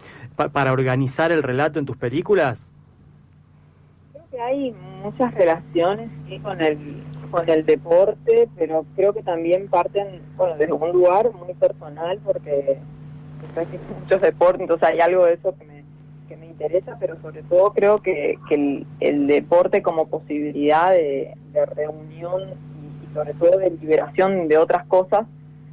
para 0.50 0.72
organizar 0.72 1.32
el 1.32 1.42
relato 1.42 1.78
en 1.78 1.87
tus 1.87 1.96
películas? 1.96 2.72
Creo 4.12 4.25
que 4.30 4.40
hay 4.40 4.75
muchas 5.02 5.34
relaciones 5.34 6.11
con 6.42 6.61
el 6.61 7.02
con 7.32 7.49
el 7.49 7.64
deporte, 7.64 8.49
pero 8.56 8.84
creo 8.94 9.12
que 9.12 9.22
también 9.22 9.66
parten 9.68 10.20
bueno, 10.37 10.56
desde 10.56 10.72
un 10.72 10.92
lugar 10.92 11.32
muy 11.32 11.54
personal 11.54 12.20
porque 12.22 12.78
muchos 14.00 14.20
deportes, 14.20 14.61
entonces 14.61 14.88
hay 14.88 15.00
algo 15.00 15.25
de 15.25 15.34
eso 15.34 15.54
que 15.58 15.64
me, 15.64 15.82
que 16.28 16.37
me 16.37 16.46
interesa, 16.46 16.96
pero 17.00 17.20
sobre 17.20 17.42
todo 17.42 17.72
creo 17.72 17.99
que, 18.00 18.38
que 18.49 18.84
el, 19.00 19.26
deporte 19.26 19.82
como 19.82 20.06
posibilidad 20.08 20.92
de, 20.92 21.34
reunión 21.75 22.50
y, 23.02 23.14
sobre 23.14 23.34
todo 23.34 23.58
de 23.58 23.70
liberación 23.70 24.46
de 24.46 24.58
otras 24.58 24.87
cosas 24.87 25.26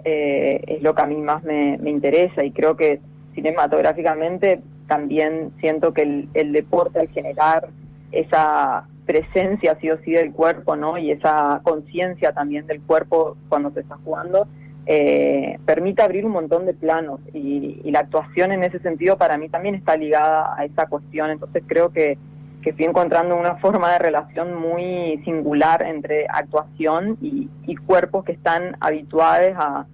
eh, 0.03 0.61
es 0.65 0.81
lo 0.81 0.95
que 0.95 1.01
a 1.01 1.05
mí 1.05 1.17
más 1.17 1.43
me, 1.43 1.77
me 1.77 1.89
interesa 1.89 2.43
y 2.43 2.51
creo 2.51 2.75
que 2.75 3.01
cinematográficamente 3.39 4.61
también 4.87 5.51
siento 5.61 5.93
que 5.93 6.27
el, 6.33 6.51
deporte 6.51 6.99
al 6.99 7.07
generar 7.09 7.69
esa 8.11 8.87
presencia 9.05 9.77
sí 9.79 9.89
o 9.89 9.97
sí 10.03 10.11
del 10.11 10.33
cuerpo, 10.33 10.75
¿no? 10.75 10.97
Y 10.97 11.11
esa 11.11 11.61
conciencia 11.63 12.33
también 12.33 12.67
del 12.67 12.81
cuerpo 12.81 13.37
cuando 13.47 13.71
se 13.71 13.81
está 13.81 13.97
jugando, 14.03 14.47
eh, 14.85 15.57
permite 15.65 16.01
abrir 16.01 16.25
un 16.25 16.31
montón 16.31 16.65
de 16.65 16.73
planos 16.73 17.19
y, 17.33 17.89
la 17.91 17.99
actuación 17.99 18.51
en 18.51 18.63
ese 18.63 18.79
sentido 18.79 19.17
para 19.17 19.37
mí 19.37 19.49
también 19.49 19.75
está 19.75 19.95
ligada 19.95 20.53
a 20.55 20.65
esa 20.65 20.85
cuestión, 20.87 21.31
entonces 21.31 21.63
creo 21.65 21.89
que, 21.89 22.17
que 22.61 22.71
estoy 22.71 22.85
encontrando 22.85 23.35
una 23.35 23.55
forma 23.55 23.91
de 23.93 23.99
relación 23.99 24.55
muy 24.55 25.21
singular 25.25 25.81
entre 25.81 26.27
actuación 26.27 27.17
y, 27.21 27.49
cuerpos 27.85 28.25
que 28.25 28.33
están 28.33 28.75
habituados 28.79 29.53
a, 29.55 29.85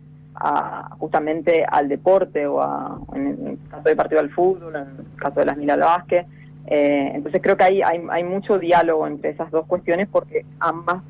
justamente 0.98 1.66
al 1.66 1.88
deporte 1.88 2.46
o 2.46 2.62
a, 2.62 3.00
en 3.14 3.48
el 3.48 3.60
caso 3.70 3.84
del 3.84 3.96
partido 3.96 4.22
del 4.22 4.32
fútbol, 4.32 4.76
en 4.76 4.82
el 4.82 5.16
caso 5.18 5.40
de 5.40 5.46
las 5.46 5.58
Mila 5.58 5.78
Vázquez. 5.78 6.26
Eh, 6.68 7.12
entonces 7.14 7.42
creo 7.42 7.56
que 7.58 7.64
hay, 7.64 7.82
hay, 7.82 8.02
hay 8.10 8.24
mucho 8.24 8.58
diálogo 8.58 9.06
entre 9.08 9.30
esas 9.30 9.52
dos 9.52 9.66
cuestiones 9.68 10.08
porque 10.12 10.46
ambas 10.60 11.04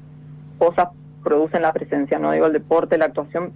cosas 0.58 0.90
producen 1.24 1.62
la 1.62 1.74
presencia, 1.74 2.20
no 2.20 2.32
digo 2.32 2.46
el 2.46 2.54
deporte, 2.54 2.98
la 2.98 3.06
actuación 3.06 3.54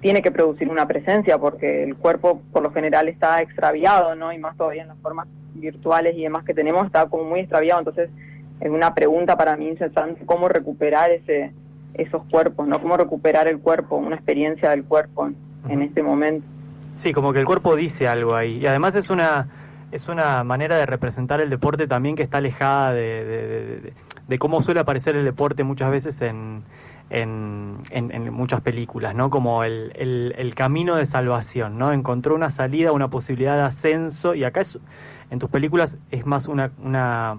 tiene 0.00 0.22
que 0.22 0.30
producir 0.30 0.68
una 0.68 0.86
presencia 0.86 1.38
porque 1.38 1.82
el 1.82 1.96
cuerpo 1.96 2.40
por 2.52 2.62
lo 2.62 2.70
general 2.70 3.08
está 3.08 3.42
extraviado, 3.42 4.14
¿no? 4.14 4.32
Y 4.32 4.38
más 4.38 4.56
todavía 4.56 4.82
en 4.82 4.88
las 4.88 4.98
formas 4.98 5.26
virtuales 5.54 6.14
y 6.16 6.22
demás 6.22 6.44
que 6.44 6.54
tenemos 6.54 6.86
está 6.86 7.06
como 7.06 7.24
muy 7.24 7.40
extraviado, 7.40 7.80
entonces 7.80 8.10
es 8.60 8.70
una 8.70 8.94
pregunta 8.94 9.36
para 9.36 9.56
mí 9.56 9.68
incesante 9.68 10.24
cómo 10.26 10.48
recuperar 10.48 11.10
ese 11.10 11.52
esos 11.98 12.22
cuerpos, 12.30 12.66
¿no? 12.66 12.80
Cómo 12.80 12.96
recuperar 12.96 13.46
el 13.48 13.58
cuerpo, 13.58 13.96
una 13.96 14.16
experiencia 14.16 14.70
del 14.70 14.84
cuerpo 14.84 15.30
en, 15.68 15.82
este 15.82 16.02
momento. 16.02 16.46
Sí, 16.96 17.12
como 17.12 17.32
que 17.32 17.40
el 17.40 17.44
cuerpo 17.44 17.76
dice 17.76 18.08
algo 18.08 18.34
ahí 18.34 18.58
y 18.58 18.66
además 18.66 18.94
es 18.96 19.10
una 19.10 19.48
es 19.92 20.08
una 20.08 20.44
manera 20.44 20.76
de 20.76 20.86
representar 20.86 21.40
el 21.40 21.50
deporte 21.50 21.86
también 21.86 22.16
que 22.16 22.22
está 22.22 22.38
alejada 22.38 22.92
de 22.92 23.92
cómo 24.38 24.62
suele 24.62 24.80
aparecer 24.80 25.16
el 25.16 25.24
deporte 25.24 25.64
muchas 25.64 25.90
veces 25.90 26.20
en, 26.20 26.62
en, 27.10 27.78
en, 27.90 28.32
muchas 28.32 28.60
películas, 28.60 29.14
¿no? 29.14 29.30
Como 29.30 29.64
el, 29.64 29.92
el, 29.96 30.54
camino 30.54 30.96
de 30.96 31.06
salvación, 31.06 31.78
¿no? 31.78 31.92
Encontró 31.92 32.34
una 32.34 32.50
salida, 32.50 32.92
una 32.92 33.08
posibilidad 33.08 33.56
de 33.56 33.62
ascenso 33.62 34.34
y 34.34 34.44
acá 34.44 34.60
es, 34.60 34.78
en 35.30 35.38
tus 35.38 35.48
películas 35.48 35.96
es 36.10 36.26
más 36.26 36.48
una, 36.48 36.70
una 36.82 37.38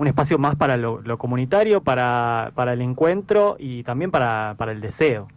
un 0.00 0.08
espacio 0.08 0.38
más 0.38 0.56
para 0.56 0.78
lo, 0.78 1.18
comunitario, 1.18 1.82
para, 1.82 2.52
para 2.54 2.72
el 2.72 2.80
encuentro 2.80 3.56
y 3.58 3.82
también 3.82 4.10
para, 4.10 4.54
para 4.56 4.72
el 4.72 4.80
deseo. 4.80 5.28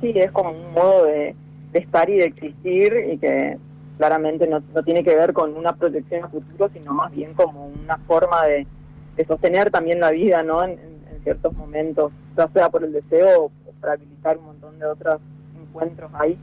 Sí, 0.00 0.12
es 0.14 0.30
como 0.30 0.52
un 0.52 0.72
modo 0.72 1.06
de, 1.06 1.34
estar 1.72 2.08
y 2.08 2.18
de 2.18 2.26
existir 2.26 2.94
y 3.12 3.18
que 3.18 3.58
claramente 3.98 4.46
no, 4.46 4.62
no, 4.72 4.84
tiene 4.84 5.02
que 5.02 5.16
ver 5.16 5.32
con 5.32 5.56
una 5.56 5.74
protección 5.74 6.24
a 6.24 6.28
futuro, 6.28 6.70
sino 6.72 6.94
más 6.94 7.10
bien 7.10 7.34
como 7.34 7.66
una 7.66 7.98
forma 8.06 8.46
de, 8.46 8.68
de 9.16 9.24
sostener 9.24 9.72
también 9.72 9.98
la 9.98 10.12
vida, 10.12 10.44
¿no? 10.44 10.62
En, 10.62 10.70
en 10.70 11.20
ciertos 11.24 11.52
momentos 11.54 12.12
ya 12.36 12.46
sea 12.48 12.68
por 12.68 12.84
el 12.84 12.92
deseo 12.92 13.46
o 13.46 13.50
para 13.80 13.94
habilitar 13.94 14.38
un 14.38 14.44
montón 14.44 14.78
de 14.78 14.86
otros 14.86 15.20
encuentros 15.60 16.08
ahí. 16.14 16.38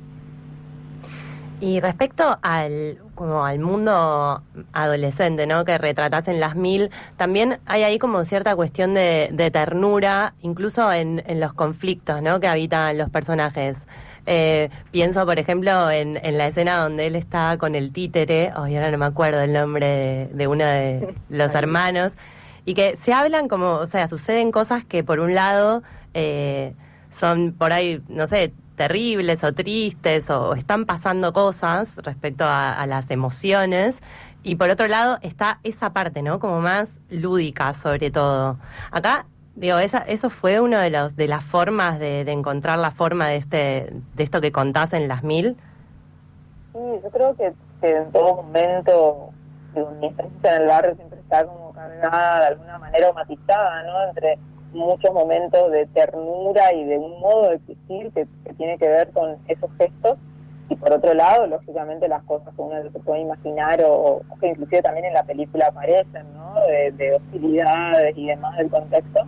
Y 1.62 1.80
respecto 1.80 2.36
al, 2.42 3.00
como 3.18 3.46
al 3.46 3.60
mundo 3.60 4.42
adolescente, 4.72 5.46
¿no? 5.48 5.66
Que 5.66 5.78
retratas 5.78 6.30
en 6.30 6.40
las 6.40 6.56
mil, 6.56 6.90
también 7.18 7.60
hay 7.66 7.84
ahí 7.84 7.98
como 7.98 8.24
cierta 8.24 8.56
cuestión 8.56 8.94
de, 8.94 9.50
ternura, 9.52 10.36
incluso 10.42 10.94
en, 10.94 11.22
los 11.40 11.54
conflictos, 11.54 12.22
¿no? 12.22 12.40
Que 12.40 12.48
habitan 12.48 12.98
los 12.98 13.10
personajes. 13.10 13.80
Eh, 14.26 14.70
pienso, 14.92 15.26
por 15.26 15.40
ejemplo, 15.40 15.90
en, 15.90 16.18
en, 16.24 16.38
la 16.38 16.48
escena 16.48 16.78
donde 16.78 17.08
él 17.08 17.16
está 17.16 17.58
con 17.58 17.76
el 17.76 17.92
títere, 17.92 18.52
hoy 18.56 18.76
ahora 18.76 18.92
no 18.92 18.98
me 18.98 19.06
acuerdo 19.06 19.42
el 19.42 19.54
nombre 19.54 19.86
de, 19.88 20.30
de 20.34 20.48
uno 20.48 20.66
de 20.66 21.16
los 21.30 21.56
hermanos, 21.56 22.18
y 22.66 22.74
que 22.74 22.98
se 22.98 23.14
hablan 23.14 23.48
como, 23.48 23.76
o 23.76 23.88
sea, 23.88 24.08
suceden 24.08 24.52
cosas 24.52 24.84
que 24.84 25.04
por 25.04 25.22
un 25.22 25.34
lado 25.34 25.84
eh, 26.14 26.74
son 27.10 27.54
por 27.54 27.72
ahí, 27.72 28.02
no 28.10 28.28
sé, 28.28 28.52
terribles 28.78 29.44
o 29.44 29.54
tristes 29.54 30.30
o 30.30 30.54
están 30.54 30.86
pasando 30.86 31.34
cosas 31.34 31.98
respecto 31.98 32.46
a, 32.48 32.86
las 32.88 33.10
emociones 33.12 34.00
y 34.44 34.56
por 34.56 34.70
otro 34.70 34.88
lado 34.88 35.18
está 35.22 35.60
esa 35.64 35.92
parte, 35.92 36.22
¿no? 36.22 36.40
Como 36.40 36.62
más 36.62 36.88
lúdica 37.10 37.74
sobre 37.74 38.12
todo. 38.12 38.58
Acá 38.92 39.26
digo, 39.56 39.80
esa, 39.80 39.98
eso 39.98 40.30
fue 40.30 40.60
una 40.62 40.82
de 40.82 40.92
los 40.92 41.16
de 41.16 41.28
las 41.28 41.44
formas 41.44 42.00
de, 42.00 42.22
encontrar 42.22 42.78
la 42.78 42.92
forma 42.92 43.28
de 43.28 43.38
este 43.38 43.94
de 44.16 44.24
esto 44.24 44.40
que 44.40 44.52
contás 44.52 44.94
en 44.94 45.08
las 45.08 45.24
mil. 45.24 45.58
Sí, 46.74 46.80
yo 47.04 47.10
creo 47.10 47.36
que, 47.36 47.54
en 47.82 48.12
todo 48.12 48.36
momento 48.36 49.30
mi 50.00 50.08
experiencia 50.08 50.56
en 50.56 50.62
el 50.62 50.68
barrio 50.68 50.96
siempre 50.96 51.20
está 51.20 51.46
como 51.46 51.74
cargada 51.74 52.40
de 52.42 52.48
alguna 52.48 52.78
manera 52.78 53.10
o 53.10 53.14
matizada, 53.14 53.84
¿no? 53.84 54.10
Entre 54.10 54.40
muchos 54.74 55.14
momentos 55.14 55.72
de 55.72 55.86
ternura 55.88 56.74
y 56.74 56.84
de 56.84 56.98
un 56.98 57.20
modo 57.20 57.50
de 57.50 57.56
existir 57.56 58.12
que, 58.12 58.28
tiene 58.58 58.78
que 58.78 58.88
ver 58.88 59.12
con 59.12 59.38
esos 59.48 59.70
gestos 59.78 60.18
y 60.70 60.76
por 60.76 60.92
otro 60.92 61.14
lado, 61.14 61.48
lógicamente, 61.48 62.08
las 62.08 62.24
cosas 62.24 62.54
que 62.54 62.62
uno 62.62 62.76
se 62.92 63.00
puede 63.00 63.22
imaginar 63.22 63.82
o, 63.88 64.22
que 64.40 64.48
inclusive 64.48 64.82
también 64.82 65.06
en 65.06 65.14
la 65.14 65.24
película 65.24 65.68
aparecen, 65.68 66.26
¿no? 66.34 66.56
De, 66.98 67.14
hostilidades 67.14 68.18
y 68.18 68.28
demás 68.28 68.58
del 68.58 68.70
contexto, 68.70 69.22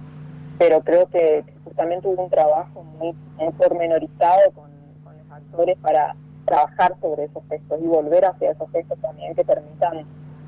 pero 0.58 0.82
creo 0.82 1.08
que 1.08 1.44
justamente 1.64 2.08
hubo 2.08 2.24
un 2.24 2.30
trabajo 2.30 2.84
muy, 3.00 3.16
muy 3.38 3.54
pormenorizado 3.54 4.52
con, 4.52 4.70
con 5.04 5.18
los 5.18 5.32
actores 5.32 5.78
para 5.78 6.16
trabajar 6.46 6.96
sobre 7.00 7.26
esos 7.26 7.44
gestos 7.48 7.80
y 7.82 7.88
volver 7.88 8.26
hacia 8.26 8.52
esos 8.52 8.70
gestos 8.72 9.00
también 9.00 9.34
que 9.36 9.46
permitan 9.46 10.06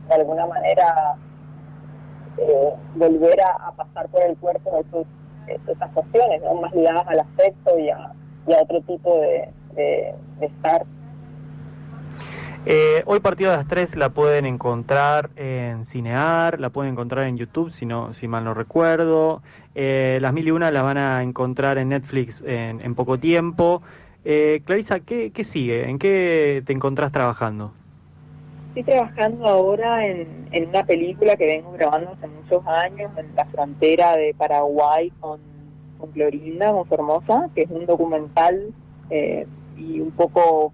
de 0.07 0.13
alguna 0.13 0.45
manera 0.45 1.15
eh, 2.37 2.73
volver 2.95 3.41
a, 3.41 3.71
pasar 3.71 4.07
por 4.09 4.23
el 4.23 4.37
cuerpo 4.37 4.83
esos, 4.87 5.07
esas 5.67 5.91
cuestiones, 5.91 6.41
más 6.61 6.73
ligadas 6.73 7.07
al 7.07 7.19
afecto 7.19 7.77
y 7.77 7.89
a, 7.89 8.13
otro 8.45 8.81
tipo 8.81 9.21
de, 9.75 10.15
estar. 10.41 10.85
Eh, 12.65 13.01
hoy 13.05 13.19
partido 13.19 13.51
de 13.51 13.57
las 13.57 13.67
3 13.67 13.95
la 13.95 14.09
pueden 14.09 14.45
encontrar 14.45 15.31
en 15.35 15.85
Cinear, 15.85 16.59
la 16.59 16.69
pueden 16.69 16.91
encontrar 16.91 17.25
en 17.27 17.37
YouTube, 17.37 17.71
si, 17.71 17.85
no, 17.85 18.13
si 18.13 18.27
mal 18.27 18.43
no 18.43 18.53
recuerdo. 18.53 19.41
Eh, 19.73 20.19
las 20.21 20.33
mil 20.33 20.47
y 20.47 20.51
una 20.51 20.69
las 20.69 20.83
van 20.83 20.97
a 20.97 21.23
encontrar 21.23 21.77
en 21.77 21.89
Netflix 21.89 22.43
en, 22.45 22.95
poco 22.95 23.17
tiempo. 23.17 23.81
Eh, 24.25 24.61
Clarisa, 24.65 24.99
¿qué, 24.99 25.31
¿qué 25.31 25.43
sigue? 25.43 25.89
¿En 25.89 25.97
qué 25.97 26.61
te 26.65 26.73
encontrás 26.73 27.11
trabajando? 27.11 27.73
Estoy 28.73 28.83
trabajando 28.83 29.45
ahora 29.47 30.07
en, 30.07 30.47
una 30.69 30.85
película 30.85 31.35
que 31.35 31.45
vengo 31.45 31.73
grabando 31.73 32.11
hace 32.11 32.27
muchos 32.29 32.65
años 32.65 33.11
en 33.17 33.35
la 33.35 33.43
frontera 33.47 34.15
de 34.15 34.33
Paraguay 34.33 35.11
con, 35.19 35.41
con 35.97 36.11
Clorinda, 36.11 36.71
con 36.71 36.85
Formosa, 36.85 37.49
que 37.53 37.63
es 37.63 37.69
un 37.69 37.85
documental 37.85 38.73
eh, 39.09 39.45
y 39.75 39.99
un 39.99 40.11
poco 40.11 40.71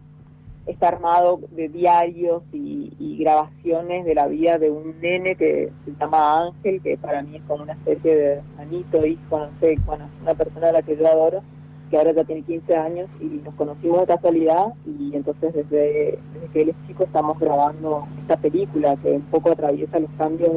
está 0.67 0.89
armado 0.89 1.39
de 1.49 1.69
diarios 1.69 2.43
y, 2.53 3.17
grabaciones 3.17 4.05
de 4.05 4.13
la 4.13 4.27
vida 4.27 4.59
de 4.59 4.69
un 4.69 5.01
nene 5.01 5.35
que 5.35 5.71
se 5.83 5.91
llama 5.99 6.45
Ángel, 6.45 6.79
que 6.83 6.97
para 6.97 7.23
mí 7.23 7.37
es 7.37 7.41
como 7.47 7.63
una 7.63 7.73
especie 7.73 8.15
de 8.15 8.41
manito, 8.57 9.03
hijo, 9.07 9.39
no 9.39 9.49
sé, 9.59 9.75
bueno, 9.87 10.07
una 10.21 10.35
persona 10.35 10.69
a 10.69 10.71
la 10.71 10.81
que 10.83 10.95
yo 10.95 11.07
adoro 11.07 11.41
que 11.89 11.97
ahora 11.97 12.11
ya 12.11 12.23
tiene 12.23 12.41
15 12.43 12.75
años 12.75 13.09
y 13.21 13.41
nos 13.43 13.53
conocimos 13.55 14.01
de 14.01 14.07
casualidad 14.07 14.73
y 14.85 15.15
entonces 15.15 15.53
desde, 15.53 16.19
que 16.51 16.61
él 16.61 16.69
es 16.69 16.75
chico 16.87 17.03
estamos 17.03 17.39
grabando 17.39 18.05
esta 18.21 18.37
película 18.37 18.95
que 18.97 19.11
un 19.11 19.21
poco 19.23 19.51
atraviesa 19.51 19.99
los 19.99 20.09
cambios 20.17 20.51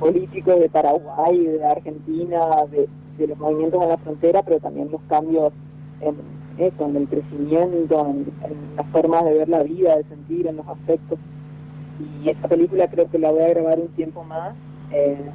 políticos 0.00 0.58
de 0.58 0.68
Paraguay, 0.68 1.46
de 1.46 1.64
Argentina, 1.64 2.66
de, 2.70 2.88
los 3.26 3.38
movimientos 3.38 3.80
en 3.80 3.88
la 3.88 3.98
frontera, 3.98 4.42
pero 4.42 4.58
también 4.58 4.90
los 4.90 5.00
cambios 5.02 5.52
en 6.00 6.16
eso, 6.58 6.86
en 6.86 6.96
el 6.96 7.06
crecimiento, 7.06 8.06
en, 8.08 8.26
las 8.76 8.86
formas 8.88 9.24
de 9.24 9.34
ver 9.34 9.48
la 9.48 9.62
vida, 9.62 9.96
de 9.96 10.02
sentir, 10.04 10.48
en 10.48 10.56
los 10.56 10.66
aspectos. 10.66 11.20
Y 12.20 12.30
esta 12.30 12.48
película 12.48 12.88
creo 12.88 13.08
que 13.08 13.18
la 13.18 13.30
voy 13.30 13.42
a 13.42 13.50
grabar 13.50 13.78
un 13.78 13.88
tiempo 13.88 14.24
más 14.24 14.54
eh, 14.90 15.30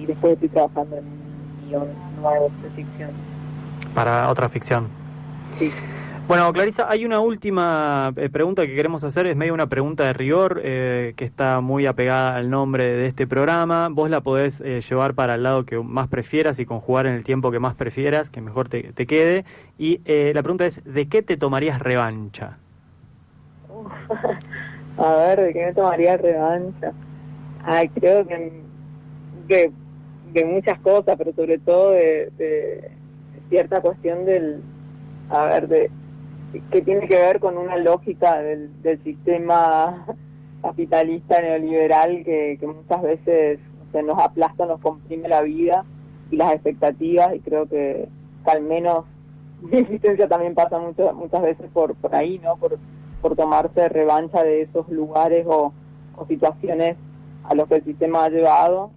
y 0.00 0.06
después 0.06 0.34
estoy 0.34 0.48
trabajando 0.48 0.96
en 0.96 1.04
un 1.04 1.68
guion 1.68 1.88
nuevo 2.22 2.48
de 2.62 2.70
ficción 2.70 3.10
para 3.96 4.28
otra 4.28 4.50
ficción. 4.50 4.88
Sí. 5.58 5.72
Bueno, 6.28 6.52
Clarisa, 6.52 6.86
hay 6.90 7.06
una 7.06 7.20
última 7.20 8.12
eh, 8.16 8.28
pregunta 8.28 8.66
que 8.66 8.74
queremos 8.74 9.02
hacer, 9.04 9.26
es 9.26 9.36
medio 9.36 9.54
una 9.54 9.68
pregunta 9.68 10.04
de 10.04 10.12
rigor 10.12 10.60
eh, 10.62 11.14
que 11.16 11.24
está 11.24 11.60
muy 11.62 11.86
apegada 11.86 12.36
al 12.36 12.50
nombre 12.50 12.84
de 12.84 13.06
este 13.06 13.26
programa. 13.26 13.88
Vos 13.90 14.10
la 14.10 14.20
podés 14.20 14.60
eh, 14.60 14.82
llevar 14.82 15.14
para 15.14 15.36
el 15.36 15.44
lado 15.44 15.64
que 15.64 15.78
más 15.78 16.08
prefieras 16.08 16.58
y 16.58 16.66
conjugar 16.66 17.06
en 17.06 17.14
el 17.14 17.24
tiempo 17.24 17.50
que 17.50 17.58
más 17.58 17.74
prefieras, 17.74 18.28
que 18.28 18.42
mejor 18.42 18.68
te, 18.68 18.92
quede. 18.92 19.46
Y 19.78 20.00
la 20.34 20.42
pregunta 20.42 20.66
es, 20.66 20.84
¿de 20.84 21.08
qué 21.08 21.22
te 21.22 21.38
tomarías 21.38 21.78
revancha? 21.80 22.58
a 24.98 25.14
ver, 25.16 25.40
¿de 25.40 25.52
qué 25.54 25.66
me 25.66 25.72
tomaría 25.72 26.18
revancha? 26.18 26.92
Ay, 27.64 27.88
creo 27.88 28.26
que, 28.26 28.52
que, 29.48 30.44
muchas 30.44 30.78
cosas, 30.80 31.16
pero 31.16 31.32
sobre 31.32 31.58
todo 31.58 31.92
de 31.92 32.95
cierta 33.48 33.80
cuestión 33.80 34.24
del, 34.24 34.62
a 35.30 35.44
ver, 35.44 35.68
de 35.68 35.90
que 36.70 36.82
tiene 36.82 37.06
que 37.08 37.16
ver 37.16 37.40
con 37.40 37.58
una 37.58 37.76
lógica 37.76 38.40
del, 38.40 38.70
sistema 39.02 40.06
capitalista 40.62 41.40
neoliberal 41.40 42.24
que, 42.24 42.58
muchas 42.62 43.02
veces 43.02 43.60
sé, 43.92 44.02
nos 44.02 44.18
aplasta, 44.18 44.66
nos 44.66 44.80
comprime 44.80 45.28
la 45.28 45.42
vida 45.42 45.84
y 46.30 46.36
las 46.36 46.52
expectativas 46.52 47.34
y 47.34 47.40
creo 47.40 47.66
que, 47.66 48.08
al 48.44 48.62
menos 48.62 49.04
mi 49.62 49.78
existencia 49.78 50.28
también 50.28 50.54
pasa 50.54 50.78
mucho, 50.78 51.12
muchas 51.14 51.42
veces 51.42 51.66
por, 51.72 51.94
por 51.96 52.14
ahí, 52.14 52.38
¿no? 52.38 52.56
Por, 52.56 52.78
por 53.20 53.36
tomarse 53.36 53.88
revancha 53.88 54.42
de 54.42 54.62
esos 54.62 54.88
lugares 54.88 55.46
o, 55.48 55.72
situaciones 56.28 56.96
a 57.44 57.54
los 57.54 57.68
que 57.68 57.76
el 57.76 57.84
sistema 57.84 58.24
ha 58.24 58.30
llevado 58.30 58.90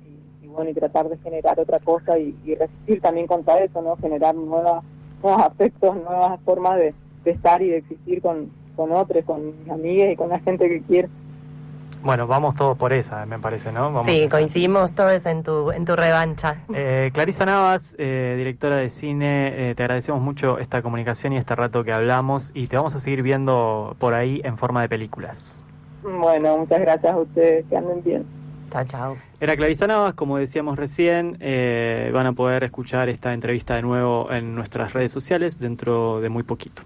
bueno, 0.53 0.71
y 0.71 0.73
tratar 0.73 1.09
de 1.09 1.17
generar 1.17 1.59
otra 1.59 1.79
cosa 1.79 2.17
y, 2.17 2.35
resistir 2.55 3.01
también 3.01 3.27
contra 3.27 3.59
eso, 3.59 3.81
¿no? 3.81 3.95
Generar 3.97 4.35
nuevas, 4.35 4.83
nuevos 5.23 5.43
aspectos, 5.43 5.95
nuevas 5.95 6.39
formas 6.41 6.77
de, 6.77 6.93
estar 7.25 7.61
y 7.61 7.69
de 7.69 7.77
existir 7.77 8.21
con, 8.21 8.49
con 8.75 8.91
otros, 8.91 9.23
con 9.25 9.59
mis 9.59 9.69
amigas 9.69 10.11
y 10.11 10.15
con 10.15 10.29
la 10.29 10.39
gente 10.39 10.67
que 10.67 10.81
quiero. 10.81 11.09
Bueno, 12.01 12.27
vamos 12.27 12.55
todos 12.55 12.77
por 12.77 12.93
esa, 12.93 13.25
me 13.25 13.39
parece, 13.39 13.73
¿no? 13.73 14.01
sí, 14.03 14.29
coincidimos 14.29 14.93
todos 14.93 15.25
en 15.25 15.43
tu, 15.43 15.71
en 15.71 15.83
tu 15.83 15.97
revancha. 15.97 16.63
Eh, 16.73 17.11
Clarisa 17.13 17.45
Navas, 17.45 17.93
eh, 17.97 18.35
directora 18.37 18.77
de 18.77 18.89
cine, 18.89 19.71
eh, 19.71 19.75
te 19.75 19.83
agradecemos 19.83 20.21
mucho 20.21 20.59
esta 20.59 20.81
comunicación 20.81 21.33
y 21.33 21.37
este 21.37 21.55
rato 21.55 21.83
que 21.83 21.91
hablamos 21.91 22.51
y 22.53 22.67
te 22.67 22.77
vamos 22.77 22.95
a 22.95 22.99
seguir 22.99 23.21
viendo 23.21 23.97
por 23.99 24.13
ahí 24.13 24.39
en 24.45 24.57
forma 24.57 24.81
de 24.81 24.87
películas. 24.87 25.61
Bueno, 26.01 26.57
muchas 26.57 26.79
gracias 26.79 27.13
a 27.13 27.17
ustedes, 27.17 27.65
que 27.69 27.75
anden 27.75 28.01
bien. 28.01 28.38
Chao, 28.69 28.85
chao. 28.85 29.17
Era 29.39 29.55
Clarisa 29.55 29.87
Navas, 29.87 30.13
como 30.13 30.37
decíamos 30.37 30.77
recién, 30.77 31.37
van 32.13 32.25
a 32.25 32.33
poder 32.33 32.63
escuchar 32.63 33.09
esta 33.09 33.33
entrevista 33.33 33.75
de 33.75 33.81
nuevo 33.81 34.31
en 34.31 34.55
nuestras 34.55 34.93
redes 34.93 35.11
sociales 35.11 35.59
dentro 35.59 36.21
de 36.21 36.29
muy 36.29 36.43
poquito. 36.43 36.83